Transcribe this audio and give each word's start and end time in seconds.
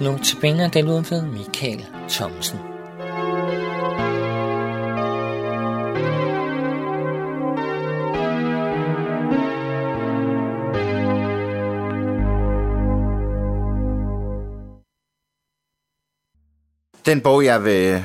Nu 0.00 0.18
tilbage 0.18 0.70
den 0.72 0.88
ud 0.88 1.04
ved 1.10 1.22
Michael 1.22 1.86
Thomsen. 2.08 2.58
Den 17.06 17.20
bog, 17.20 17.44
jeg 17.44 17.64
vil 17.64 18.04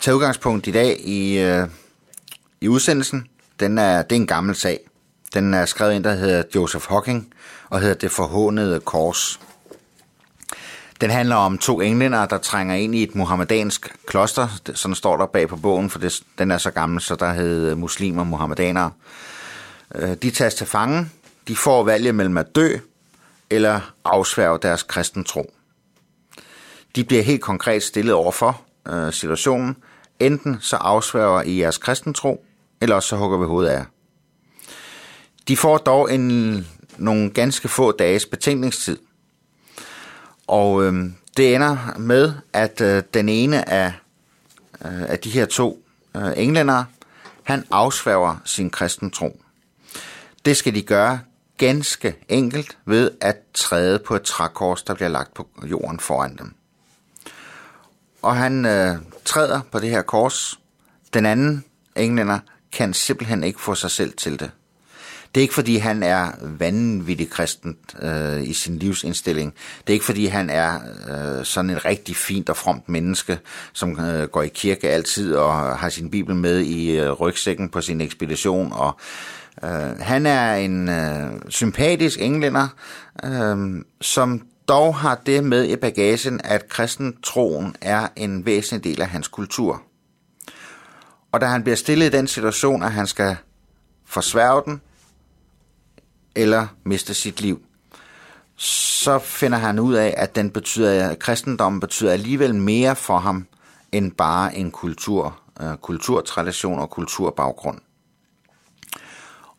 tage 0.00 0.14
udgangspunkt 0.14 0.66
i 0.66 0.70
dag 0.70 1.00
i, 1.00 1.38
øh, 1.38 1.68
i 2.60 2.68
udsendelsen, 2.68 3.28
den 3.60 3.78
er, 3.78 4.02
det 4.02 4.12
er 4.12 4.20
en 4.20 4.26
gammel 4.26 4.54
sag. 4.54 4.80
Den 5.34 5.54
er 5.54 5.64
skrevet 5.64 5.94
ind, 5.94 6.04
der 6.04 6.14
hedder 6.14 6.42
Joseph 6.54 6.84
Hawking, 6.88 7.34
og 7.70 7.80
hedder 7.80 7.94
Det 7.94 8.10
forhånede 8.10 8.80
kors. 8.80 9.40
Den 11.00 11.10
handler 11.10 11.36
om 11.36 11.58
to 11.58 11.80
englænder, 11.80 12.26
der 12.26 12.38
trænger 12.38 12.74
ind 12.74 12.94
i 12.94 13.02
et 13.02 13.14
muhammedansk 13.14 13.96
kloster. 14.06 14.48
Sådan 14.74 14.94
står 14.94 15.16
der 15.16 15.26
bag 15.26 15.48
på 15.48 15.56
bogen, 15.56 15.90
for 15.90 15.98
det, 15.98 16.22
den 16.38 16.50
er 16.50 16.58
så 16.58 16.70
gammel, 16.70 17.00
så 17.00 17.14
der 17.14 17.32
hed 17.32 17.70
øh, 17.70 17.78
muslimer 17.78 18.24
muhammedanere. 18.24 18.90
Øh, 19.94 20.14
de 20.22 20.30
tages 20.30 20.54
til 20.54 20.66
fange. 20.66 21.08
De 21.48 21.56
får 21.56 21.84
valget 21.84 22.14
mellem 22.14 22.38
at 22.38 22.56
dø 22.56 22.76
eller 23.50 23.92
afsværge 24.04 24.58
deres 24.62 24.82
kristen 24.82 25.24
tro. 25.24 25.52
De 26.96 27.04
bliver 27.04 27.22
helt 27.22 27.42
konkret 27.42 27.82
stillet 27.82 28.14
over 28.14 28.32
for 28.32 28.60
øh, 28.88 29.12
situationen. 29.12 29.76
Enten 30.20 30.56
så 30.60 30.76
afsværger 30.76 31.42
I 31.42 31.60
jeres 31.60 31.78
kristen 31.78 32.14
tro, 32.14 32.44
eller 32.80 33.00
så 33.00 33.16
hugger 33.16 33.38
vi 33.38 33.46
hovedet 33.46 33.70
af 33.70 33.84
De 35.48 35.56
får 35.56 35.78
dog 35.78 36.14
en, 36.14 36.66
nogle 36.98 37.30
ganske 37.30 37.68
få 37.68 37.92
dages 37.92 38.26
betænkningstid. 38.26 38.98
Og 40.46 40.84
øh, 40.84 41.10
det 41.36 41.54
ender 41.54 41.98
med, 41.98 42.32
at 42.52 42.80
øh, 42.80 43.02
den 43.14 43.28
ene 43.28 43.68
af, 43.68 43.92
øh, 44.84 45.02
af 45.02 45.18
de 45.18 45.30
her 45.30 45.46
to 45.46 45.84
øh, 46.16 46.32
englænder, 46.36 46.84
han 47.42 47.64
afsværger 47.70 48.36
sin 48.44 48.70
kristen 48.70 49.10
tro. 49.10 49.40
Det 50.44 50.56
skal 50.56 50.74
de 50.74 50.82
gøre 50.82 51.20
ganske 51.58 52.16
enkelt 52.28 52.78
ved 52.84 53.10
at 53.20 53.36
træde 53.54 53.98
på 53.98 54.16
et 54.16 54.22
trækors, 54.22 54.82
der 54.82 54.94
bliver 54.94 55.08
lagt 55.08 55.34
på 55.34 55.48
jorden 55.64 56.00
foran 56.00 56.36
dem 56.36 56.54
og 58.24 58.36
han 58.36 58.64
øh, 58.64 58.96
træder 59.24 59.60
på 59.72 59.78
det 59.78 59.90
her 59.90 60.02
kors. 60.02 60.60
Den 61.14 61.26
anden 61.26 61.64
englænder 61.96 62.38
kan 62.72 62.94
simpelthen 62.94 63.44
ikke 63.44 63.60
få 63.60 63.74
sig 63.74 63.90
selv 63.90 64.12
til 64.16 64.40
det. 64.40 64.50
Det 65.34 65.40
er 65.40 65.42
ikke 65.42 65.54
fordi 65.54 65.76
han 65.76 66.02
er 66.02 66.32
vanvittig 66.42 67.30
kristen 67.30 67.76
øh, 68.02 68.42
i 68.42 68.52
sin 68.52 68.78
livsindstilling. 68.78 69.54
Det 69.80 69.88
er 69.88 69.92
ikke 69.92 70.04
fordi 70.04 70.26
han 70.26 70.50
er 70.50 70.80
øh, 71.10 71.44
sådan 71.44 71.70
en 71.70 71.84
rigtig 71.84 72.16
fint 72.16 72.50
og 72.50 72.56
fromt 72.56 72.88
menneske, 72.88 73.38
som 73.72 74.00
øh, 74.00 74.28
går 74.28 74.42
i 74.42 74.48
kirke 74.48 74.90
altid 74.90 75.34
og 75.34 75.78
har 75.78 75.88
sin 75.88 76.10
bibel 76.10 76.34
med 76.34 76.60
i 76.60 77.00
øh, 77.00 77.12
rygsækken 77.12 77.68
på 77.68 77.80
sin 77.80 78.00
ekspedition. 78.00 78.72
Og 78.72 78.96
øh, 79.64 79.98
han 80.00 80.26
er 80.26 80.54
en 80.54 80.88
øh, 80.88 81.30
sympatisk 81.48 82.20
englænder, 82.20 82.68
øh, 83.24 83.84
som 84.00 84.42
dog 84.68 84.96
har 84.96 85.20
det 85.26 85.44
med 85.44 85.64
i 85.64 85.76
bagagen, 85.76 86.40
at 86.44 86.68
kristentroen 86.68 87.76
er 87.80 88.08
en 88.16 88.46
væsentlig 88.46 88.84
del 88.84 89.02
af 89.02 89.08
hans 89.08 89.28
kultur. 89.28 89.82
Og 91.32 91.40
da 91.40 91.46
han 91.46 91.62
bliver 91.62 91.76
stillet 91.76 92.06
i 92.06 92.16
den 92.16 92.26
situation, 92.26 92.82
at 92.82 92.92
han 92.92 93.06
skal 93.06 93.36
forsværge 94.06 94.62
den, 94.64 94.80
eller 96.34 96.66
mister 96.84 97.14
sit 97.14 97.40
liv, 97.40 97.62
så 98.56 99.18
finder 99.18 99.58
han 99.58 99.78
ud 99.78 99.94
af, 99.94 100.14
at 100.16 100.34
den 100.34 100.50
betyder, 100.50 101.08
at 101.08 101.18
kristendommen 101.18 101.80
betyder 101.80 102.12
alligevel 102.12 102.54
mere 102.54 102.96
for 102.96 103.18
ham, 103.18 103.46
end 103.92 104.12
bare 104.12 104.54
en 104.54 104.70
kultur, 104.70 105.40
uh, 105.62 105.74
kulturtradition 105.74 106.78
og 106.78 106.90
kulturbaggrund. 106.90 107.78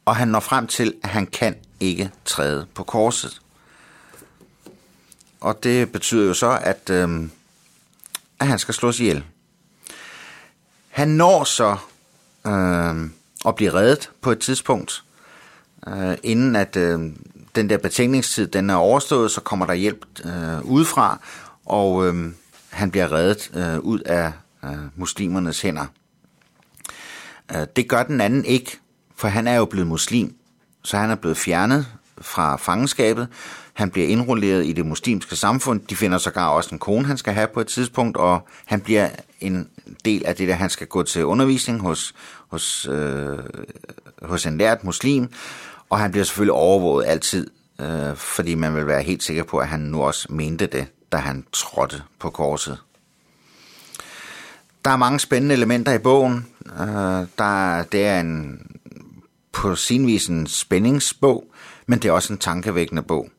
Og 0.06 0.16
han 0.16 0.28
når 0.28 0.40
frem 0.40 0.68
til, 0.68 0.94
at 1.04 1.10
han 1.10 1.28
kan 1.28 1.56
ikke 1.80 2.12
træde 2.26 2.68
på 2.74 2.84
korset 2.84 3.42
og 5.46 5.64
det 5.64 5.92
betyder 5.92 6.28
jo 6.28 6.34
så, 6.34 6.60
at, 6.62 6.90
øh, 6.90 7.30
at 8.40 8.48
han 8.48 8.60
skal 8.60 8.74
slås 8.74 9.00
ihjel. 9.00 9.24
Han 10.90 11.08
når 11.08 11.44
så 11.44 11.78
øh, 12.48 13.10
at 13.48 13.56
blive 13.56 13.74
reddet 13.74 14.12
på 14.22 14.32
et 14.32 14.40
tidspunkt, 14.40 15.04
øh, 15.88 16.18
inden 16.24 16.56
at 16.56 16.76
øh, 16.76 17.00
den 17.56 17.70
der 17.70 17.78
betænkningstid 17.78 18.48
den 18.48 18.70
er 18.70 18.76
overstået, 18.76 19.32
så 19.32 19.42
kommer 19.42 19.66
der 19.66 19.74
hjælp 19.74 20.06
øh, 20.26 20.62
udefra, 20.62 21.20
og 21.66 22.08
øh, 22.08 22.32
han 22.70 22.92
bliver 22.92 23.12
reddet 23.12 23.52
øh, 23.56 23.80
ud 23.80 24.00
af 24.00 24.32
øh, 24.66 24.72
muslimernes 24.96 25.62
hænder. 25.62 25.86
Øh, 27.56 27.68
det 27.76 27.88
gør 27.88 28.04
den 28.04 28.22
anden 28.22 28.46
ikke, 28.46 28.80
for 29.16 29.28
han 29.28 29.48
er 29.48 29.56
jo 29.56 29.66
blevet 29.66 29.88
muslim, 29.88 30.36
så 30.84 30.98
han 30.98 31.12
er 31.12 31.16
blevet 31.16 31.38
fjernet 31.38 31.88
fra 32.22 32.56
fangenskabet, 32.56 33.28
han 33.76 33.90
bliver 33.92 34.08
indrulleret 34.08 34.66
i 34.66 34.74
det 34.74 34.86
muslimske 34.86 35.36
samfund. 35.36 35.82
De 35.90 35.96
finder 35.96 36.18
sågar 36.18 36.48
også 36.48 36.70
en 36.76 36.80
kone, 36.80 37.06
han 37.06 37.18
skal 37.18 37.34
have 37.34 37.48
på 37.48 37.62
et 37.62 37.68
tidspunkt, 37.68 38.18
og 38.18 38.48
han 38.66 38.82
bliver 38.82 39.10
en 39.42 39.70
del 40.06 40.26
af 40.26 40.36
det, 40.36 40.48
der 40.48 40.54
han 40.54 40.70
skal 40.70 40.88
gå 40.88 41.04
til 41.04 41.26
undervisning 41.26 41.82
hos, 41.82 42.14
hos, 42.48 42.88
øh, 42.92 43.40
hos 44.22 44.46
en 44.46 44.58
lært 44.58 44.84
muslim. 44.84 45.30
Og 45.96 46.02
han 46.02 46.12
bliver 46.12 46.24
selvfølgelig 46.24 46.54
overvåget 46.54 47.06
altid, 47.08 47.48
øh, 47.82 48.16
fordi 48.16 48.56
man 48.56 48.76
vil 48.76 48.88
være 48.88 49.04
helt 49.04 49.24
sikker 49.24 49.44
på, 49.44 49.58
at 49.58 49.68
han 49.68 49.80
nu 49.80 50.04
også 50.04 50.28
mente 50.30 50.66
det, 50.66 50.88
da 51.12 51.18
han 51.18 51.46
trådte 51.52 52.04
på 52.20 52.30
korset. 52.30 52.78
Der 54.86 54.92
er 54.92 54.98
mange 54.98 55.20
spændende 55.20 55.56
elementer 55.56 55.94
i 55.94 55.98
bogen. 55.98 56.48
Øh, 56.80 57.28
der, 57.38 57.84
det 57.84 58.06
er 58.06 58.20
en, 58.20 58.60
på 59.52 59.76
sin 59.76 60.08
vis 60.08 60.28
en 60.28 60.48
spændingsbog, 60.48 61.46
men 61.86 62.00
det 62.00 62.10
er 62.10 62.14
også 62.14 62.34
en 62.34 62.40
tankevækkende 62.40 63.02
bog. 63.02 63.30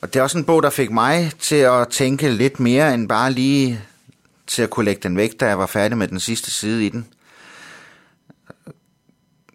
Og 0.00 0.12
det 0.12 0.18
er 0.18 0.22
også 0.22 0.38
en 0.38 0.44
bog, 0.44 0.62
der 0.62 0.70
fik 0.70 0.90
mig 0.90 1.32
til 1.38 1.56
at 1.56 1.88
tænke 1.88 2.30
lidt 2.30 2.60
mere 2.60 2.94
end 2.94 3.08
bare 3.08 3.32
lige 3.32 3.80
til 4.46 4.62
at 4.62 4.70
kunne 4.70 4.84
lægge 4.84 5.02
den 5.02 5.16
væk, 5.16 5.40
da 5.40 5.46
jeg 5.46 5.58
var 5.58 5.66
færdig 5.66 5.98
med 5.98 6.08
den 6.08 6.20
sidste 6.20 6.50
side 6.50 6.86
i 6.86 6.88
den. 6.88 7.06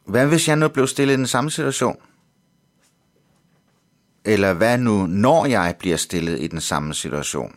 Hvad 0.06 0.28
hvis 0.28 0.48
jeg 0.48 0.56
nu 0.56 0.68
blev 0.68 0.88
stillet 0.88 1.14
i 1.14 1.18
den 1.18 1.28
samme 1.28 1.52
situation? 1.52 1.98
Eller 4.26 4.54
hvad 4.54 4.78
nu, 4.78 5.06
når 5.06 5.46
jeg 5.46 5.76
bliver 5.80 5.98
stillet 5.98 6.42
i 6.42 6.48
den 6.48 6.62
samme 6.62 6.94
situation? 6.94 7.56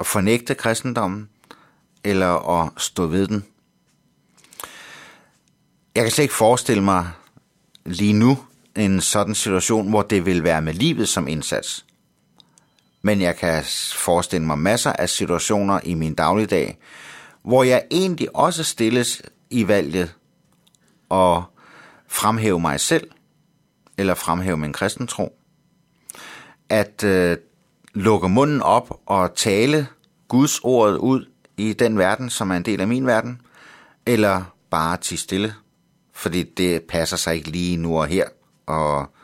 At 0.00 0.06
fornægte 0.06 0.54
kristendommen? 0.54 1.28
Eller 2.04 2.62
at 2.62 2.70
stå 2.76 3.06
ved 3.06 3.26
den? 3.26 3.44
Jeg 5.94 6.02
kan 6.02 6.12
slet 6.12 6.24
ikke 6.24 6.34
forestille 6.34 6.82
mig 6.82 7.08
lige 7.84 8.12
nu, 8.12 8.38
en 8.76 9.00
sådan 9.00 9.34
situation, 9.34 9.88
hvor 9.88 10.02
det 10.02 10.26
vil 10.26 10.44
være 10.44 10.62
med 10.62 10.74
livet 10.74 11.08
som 11.08 11.28
indsats. 11.28 11.86
Men 13.02 13.20
jeg 13.20 13.36
kan 13.36 13.64
forestille 13.96 14.46
mig 14.46 14.58
masser 14.58 14.92
af 14.92 15.10
situationer 15.10 15.80
i 15.84 15.94
min 15.94 16.14
dagligdag, 16.14 16.78
hvor 17.42 17.62
jeg 17.62 17.84
egentlig 17.90 18.36
også 18.36 18.64
stilles 18.64 19.22
i 19.50 19.68
valget 19.68 20.14
at 21.14 21.42
fremhæve 22.08 22.60
mig 22.60 22.80
selv, 22.80 23.10
eller 23.98 24.14
fremhæve 24.14 24.56
min 24.56 24.72
kristentro. 24.72 25.36
At 26.68 27.04
øh, 27.04 27.36
lukke 27.94 28.28
munden 28.28 28.62
op 28.62 29.00
og 29.06 29.34
tale 29.34 29.86
Guds 30.28 30.60
ordet 30.62 30.96
ud 30.96 31.26
i 31.56 31.72
den 31.72 31.98
verden, 31.98 32.30
som 32.30 32.50
er 32.50 32.56
en 32.56 32.64
del 32.64 32.80
af 32.80 32.88
min 32.88 33.06
verden, 33.06 33.40
eller 34.06 34.42
bare 34.70 34.96
til 34.96 35.18
stille, 35.18 35.54
fordi 36.12 36.42
det 36.42 36.82
passer 36.82 37.16
sig 37.16 37.34
ikke 37.34 37.50
lige 37.50 37.76
nu 37.76 37.98
og 37.98 38.06
her 38.06 38.28
og 38.66 39.14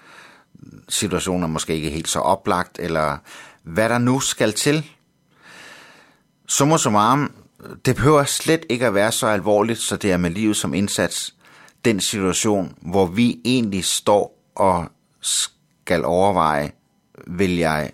situationer 0.89 1.47
måske 1.47 1.75
ikke 1.75 1.91
helt 1.91 2.09
så 2.09 2.19
oplagt, 2.19 2.79
eller 2.79 3.17
hvad 3.63 3.89
der 3.89 3.99
nu 3.99 4.21
skal 4.21 4.53
til. 4.53 4.87
Summa 6.47 6.77
summarum, 6.77 7.33
det 7.85 7.97
behøver 7.97 8.25
slet 8.25 8.67
ikke 8.69 8.87
at 8.87 8.95
være 8.95 9.13
så 9.13 9.27
alvorligt, 9.27 9.79
så 9.79 9.97
det 9.97 10.13
er 10.13 10.17
med 10.17 10.31
livet 10.31 10.57
som 10.57 10.75
indsats, 10.75 11.35
den 11.85 12.01
situation, 12.01 12.75
hvor 12.83 13.07
vi 13.07 13.41
egentlig 13.45 13.85
står 13.85 14.53
og 14.55 14.89
skal 15.21 16.05
overveje, 16.05 16.73
vil 17.27 17.57
jeg 17.57 17.93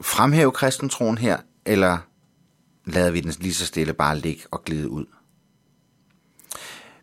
fremhæve 0.00 0.52
kristentroen 0.52 1.18
her, 1.18 1.38
eller 1.64 1.98
lader 2.84 3.10
vi 3.10 3.20
den 3.20 3.34
lige 3.40 3.54
så 3.54 3.66
stille 3.66 3.92
bare 3.92 4.18
ligge 4.18 4.42
og 4.50 4.64
glide 4.64 4.88
ud. 4.88 5.06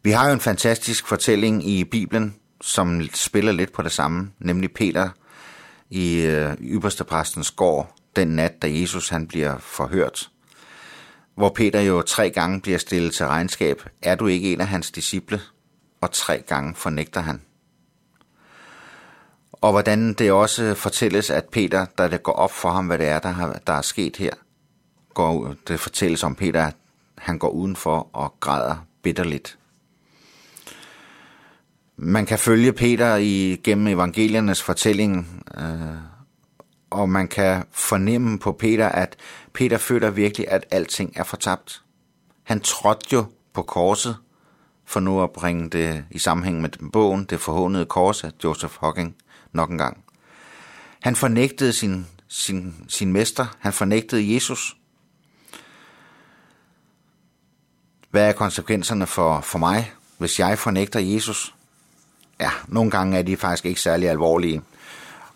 Vi 0.03 0.11
har 0.11 0.27
jo 0.27 0.33
en 0.33 0.39
fantastisk 0.39 1.07
fortælling 1.07 1.69
i 1.69 1.83
Bibelen, 1.83 2.35
som 2.61 3.01
spiller 3.13 3.51
lidt 3.51 3.73
på 3.73 3.81
det 3.81 3.91
samme, 3.91 4.31
nemlig 4.39 4.71
Peter 4.71 5.09
i 5.89 6.21
øh, 6.21 6.57
ypperste 6.61 7.03
præstens 7.03 7.51
gård 7.51 7.97
den 8.15 8.27
nat, 8.27 8.61
da 8.61 8.79
Jesus 8.79 9.09
han 9.09 9.27
bliver 9.27 9.57
forhørt. 9.57 10.29
Hvor 11.37 11.49
Peter 11.49 11.81
jo 11.81 12.01
tre 12.01 12.29
gange 12.29 12.61
bliver 12.61 12.77
stillet 12.77 13.13
til 13.13 13.25
regnskab. 13.25 13.81
Er 14.01 14.15
du 14.15 14.27
ikke 14.27 14.53
en 14.53 14.61
af 14.61 14.67
hans 14.67 14.91
disciple? 14.91 15.41
Og 16.01 16.11
tre 16.11 16.43
gange 16.47 16.75
fornægter 16.75 17.21
han. 17.21 17.41
Og 19.51 19.71
hvordan 19.71 20.13
det 20.13 20.31
også 20.31 20.73
fortælles, 20.73 21.29
at 21.29 21.45
Peter, 21.45 21.85
da 21.97 22.07
det 22.07 22.23
går 22.23 22.31
op 22.31 22.51
for 22.51 22.69
ham, 22.69 22.87
hvad 22.87 22.97
det 22.97 23.07
er, 23.07 23.19
der, 23.19 23.29
har, 23.29 23.59
der 23.67 23.73
er 23.73 23.81
sket 23.81 24.17
her, 24.17 24.33
går, 25.13 25.55
det 25.67 25.79
fortælles 25.79 26.23
om 26.23 26.35
Peter, 26.35 26.65
at 26.65 26.75
han 27.17 27.39
går 27.39 27.49
udenfor 27.49 28.09
og 28.13 28.35
græder 28.39 28.85
bitterligt. 29.03 29.57
Man 31.97 32.25
kan 32.25 32.39
følge 32.39 32.73
Peter 32.73 33.15
i, 33.15 33.61
gennem 33.63 33.87
evangeliernes 33.87 34.63
fortælling, 34.63 35.43
øh, 35.57 36.16
og 36.89 37.09
man 37.09 37.27
kan 37.27 37.63
fornemme 37.71 38.39
på 38.39 38.51
Peter, 38.51 38.89
at 38.89 39.15
Peter 39.53 39.77
føler 39.77 40.09
virkelig, 40.09 40.51
at 40.51 40.65
alting 40.71 41.13
er 41.15 41.23
fortabt. 41.23 41.81
Han 42.43 42.59
trådte 42.59 43.07
jo 43.13 43.25
på 43.53 43.61
korset, 43.61 44.17
for 44.85 44.99
nu 44.99 45.23
at 45.23 45.31
bringe 45.31 45.69
det 45.69 46.05
i 46.11 46.19
sammenhæng 46.19 46.61
med 46.61 46.69
bogen, 46.93 47.23
det 47.23 47.39
forhåndede 47.39 47.85
kors 47.85 48.23
af 48.23 48.31
Joseph 48.43 48.73
Hawking 48.79 49.15
nok 49.51 49.69
en 49.69 49.77
gang. 49.77 50.03
Han 51.01 51.15
fornægtede 51.15 51.73
sin, 51.73 52.07
sin, 52.27 52.85
sin 52.87 53.13
mester, 53.13 53.45
han 53.59 53.73
fornægtede 53.73 54.33
Jesus. 54.33 54.77
Hvad 58.09 58.27
er 58.27 58.33
konsekvenserne 58.33 59.07
for, 59.07 59.41
for 59.41 59.59
mig, 59.59 59.91
hvis 60.17 60.39
jeg 60.39 60.59
fornægter 60.59 60.99
Jesus? 60.99 61.55
Ja, 62.39 62.51
nogle 62.67 62.91
gange 62.91 63.17
er 63.17 63.21
de 63.21 63.37
faktisk 63.37 63.65
ikke 63.65 63.81
særlig 63.81 64.09
alvorlige. 64.09 64.61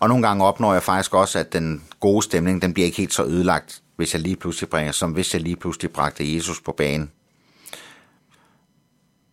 Og 0.01 0.09
nogle 0.09 0.27
gange 0.27 0.45
opnår 0.45 0.74
jeg 0.74 0.83
faktisk 0.83 1.13
også, 1.13 1.39
at 1.39 1.53
den 1.53 1.83
gode 2.00 2.24
stemning, 2.24 2.62
den 2.62 2.74
bliver 2.74 2.86
ikke 2.86 2.98
helt 2.98 3.13
så 3.13 3.24
ødelagt, 3.24 3.81
hvis 3.95 4.13
jeg 4.13 4.21
lige 4.21 4.36
pludselig 4.36 4.69
bringer, 4.69 4.92
som 4.92 5.12
hvis 5.12 5.33
jeg 5.33 5.42
lige 5.42 5.56
pludselig 5.56 5.92
bragte 5.92 6.36
Jesus 6.36 6.62
på 6.62 6.71
banen. 6.71 7.12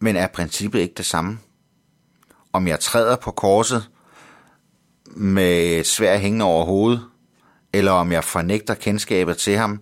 Men 0.00 0.16
er 0.16 0.26
princippet 0.26 0.80
ikke 0.80 0.94
det 0.96 1.06
samme? 1.06 1.38
Om 2.52 2.68
jeg 2.68 2.80
træder 2.80 3.16
på 3.16 3.30
korset 3.30 3.88
med 5.06 5.84
svær 5.84 6.18
hængende 6.18 6.44
over 6.44 6.64
hovedet, 6.64 7.04
eller 7.72 7.92
om 7.92 8.12
jeg 8.12 8.24
fornægter 8.24 8.74
kendskabet 8.74 9.36
til 9.36 9.56
ham 9.56 9.80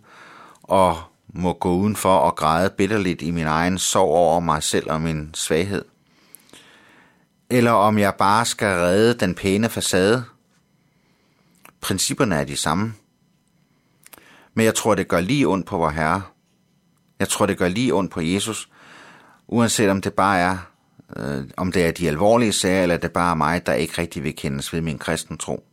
og 0.63 0.99
må 1.35 1.53
gå 1.53 1.73
udenfor 1.73 2.17
og 2.17 2.37
græde 2.37 2.71
bitterligt 2.71 3.23
i 3.23 3.31
min 3.31 3.47
egen 3.47 3.79
sorg 3.79 4.11
over 4.11 4.41
mig 4.41 4.63
selv 4.63 4.91
og 4.91 5.01
min 5.01 5.31
svaghed. 5.35 5.85
Eller 7.51 7.71
om 7.71 7.99
jeg 7.99 8.15
bare 8.15 8.45
skal 8.45 8.69
redde 8.69 9.15
den 9.15 9.35
pæne 9.35 9.69
facade. 9.69 10.25
Principperne 11.81 12.35
er 12.35 12.45
de 12.45 12.57
samme. 12.57 12.95
Men 14.55 14.67
jeg 14.67 14.75
tror, 14.75 14.95
det 14.95 15.09
gør 15.09 15.21
lige 15.21 15.49
ondt 15.49 15.67
på 15.67 15.77
vor 15.77 15.91
Herre. 15.91 16.23
Jeg 17.19 17.29
tror, 17.29 17.47
det 17.47 17.59
gør 17.59 17.69
lige 17.69 17.95
ondt 17.95 18.13
på 18.13 18.21
Jesus, 18.21 18.69
uanset 19.49 19.91
om 19.91 20.03
det 20.03 20.15
bare 20.15 20.39
er, 20.39 20.59
øh, 21.17 21.45
om 21.57 21.73
det 21.73 21.87
er 21.87 21.91
de 21.91 22.09
alvorlige 22.09 22.53
sager, 22.53 22.83
eller 22.83 22.97
det 22.97 23.13
bare 23.13 23.31
er 23.31 23.35
mig, 23.35 23.67
der 23.67 23.73
ikke 23.73 23.99
rigtig 23.99 24.25
vil 24.25 24.37
kendes 24.37 24.73
ved 24.73 24.81
min 24.81 24.99
kristen 24.99 25.39
tro. 25.39 25.67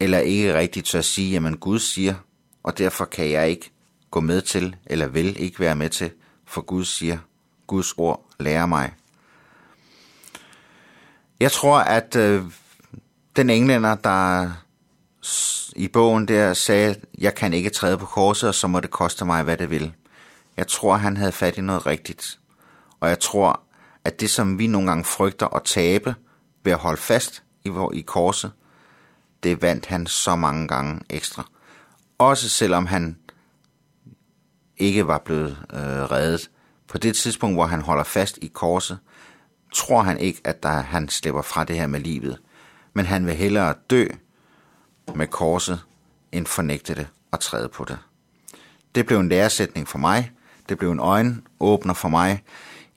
Eller 0.00 0.18
ikke 0.18 0.54
rigtig 0.54 0.84
tør 0.84 1.00
sige, 1.00 1.30
jamen 1.30 1.56
Gud 1.56 1.78
siger, 1.78 2.14
og 2.62 2.78
derfor 2.78 3.04
kan 3.04 3.30
jeg 3.30 3.50
ikke 3.50 3.70
gå 4.10 4.20
med 4.20 4.42
til, 4.42 4.76
eller 4.86 5.06
vil 5.06 5.40
ikke 5.42 5.60
være 5.60 5.76
med 5.76 5.90
til, 5.90 6.10
for 6.46 6.60
Gud 6.60 6.84
siger, 6.84 7.18
Guds 7.66 7.92
ord 7.96 8.26
lærer 8.40 8.66
mig. 8.66 8.92
Jeg 11.40 11.52
tror, 11.52 11.78
at 11.78 12.16
øh, 12.16 12.44
den 13.36 13.50
englænder, 13.50 13.94
der 13.94 14.50
i 15.76 15.88
bogen 15.88 16.28
der 16.28 16.54
sagde, 16.54 16.94
jeg 17.18 17.34
kan 17.34 17.52
ikke 17.52 17.70
træde 17.70 17.98
på 17.98 18.06
korset, 18.06 18.48
og 18.48 18.54
så 18.54 18.66
må 18.66 18.80
det 18.80 18.90
koste 18.90 19.24
mig, 19.24 19.42
hvad 19.42 19.56
det 19.56 19.70
vil. 19.70 19.92
Jeg 20.56 20.66
tror, 20.66 20.96
han 20.96 21.16
havde 21.16 21.32
fat 21.32 21.58
i 21.58 21.60
noget 21.60 21.86
rigtigt. 21.86 22.38
Og 23.00 23.08
jeg 23.08 23.20
tror, 23.20 23.60
at 24.04 24.20
det, 24.20 24.30
som 24.30 24.58
vi 24.58 24.66
nogle 24.66 24.88
gange 24.88 25.04
frygter 25.04 25.46
at 25.46 25.62
tabe 25.64 26.14
ved 26.64 26.72
at 26.72 26.78
holde 26.78 27.00
fast 27.00 27.42
i, 27.64 27.72
i 27.92 28.00
korset, 28.00 28.52
det 29.42 29.62
vandt 29.62 29.86
han 29.86 30.06
så 30.06 30.36
mange 30.36 30.68
gange 30.68 31.00
ekstra. 31.10 31.48
Også 32.18 32.48
selvom 32.48 32.86
han 32.86 33.18
ikke 34.76 35.06
var 35.06 35.18
blevet 35.18 35.58
øh, 35.72 35.78
reddet. 36.10 36.50
På 36.88 36.98
det 36.98 37.16
tidspunkt, 37.16 37.56
hvor 37.56 37.66
han 37.66 37.82
holder 37.82 38.04
fast 38.04 38.38
i 38.42 38.46
korset, 38.46 38.98
tror 39.74 40.02
han 40.02 40.18
ikke, 40.18 40.40
at 40.44 40.62
der, 40.62 40.68
han 40.68 41.08
slipper 41.08 41.42
fra 41.42 41.64
det 41.64 41.76
her 41.76 41.86
med 41.86 42.00
livet. 42.00 42.38
Men 42.94 43.06
han 43.06 43.26
vil 43.26 43.34
hellere 43.34 43.74
dø 43.90 44.06
med 45.14 45.26
korset, 45.26 45.80
end 46.32 46.46
fornægte 46.46 46.94
det 46.94 47.06
og 47.30 47.40
træde 47.40 47.68
på 47.68 47.84
det. 47.84 47.98
Det 48.94 49.06
blev 49.06 49.18
en 49.18 49.28
læresætning 49.28 49.88
for 49.88 49.98
mig. 49.98 50.32
Det 50.68 50.78
blev 50.78 50.90
en 50.90 51.00
øjenåbner 51.00 51.94
for 51.94 52.08
mig 52.08 52.44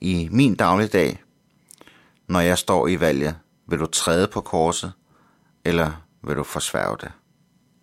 i 0.00 0.28
min 0.32 0.54
dagligdag, 0.54 1.22
når 2.28 2.40
jeg 2.40 2.58
står 2.58 2.88
i 2.88 3.00
valget. 3.00 3.36
Vil 3.66 3.78
du 3.78 3.86
træde 3.86 4.28
på 4.28 4.40
korset, 4.40 4.92
eller 5.64 6.04
vil 6.22 6.36
du 6.36 6.42
forsværge 6.42 6.96
det? 7.00 7.12